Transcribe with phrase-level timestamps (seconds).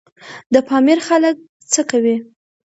[0.53, 1.35] د پامیر خلک
[1.71, 2.15] څه کوي؟